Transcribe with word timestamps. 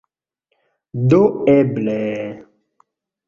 Do 1.11 1.19
eble... 1.53 1.97